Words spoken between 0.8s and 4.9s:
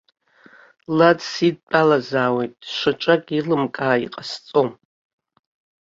Лад сидтәалазаауеит, шьаҿак илымкаа иҟасҵом.